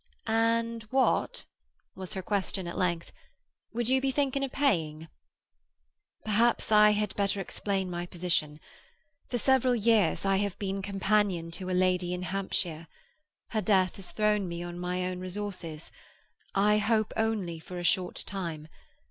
[0.25, 1.45] "And what,"
[1.95, 3.11] was her question at length,
[3.71, 5.07] "would you be thinking of paying?"
[6.25, 8.59] "Perhaps I had better explain my position.
[9.29, 12.87] For several years I have been companion to a lady in Hampshire.
[13.51, 18.69] Her death has thrown me on my own resources—I hope only for a short time.